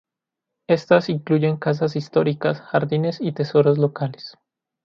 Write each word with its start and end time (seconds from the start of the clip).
Estas 0.67 1.09
incluyen 1.09 1.57
casas 1.57 1.95
históricas, 1.95 2.59
jardines 2.59 3.19
y 3.21 3.33
tesoros 3.33 3.77
locales. 3.77 4.35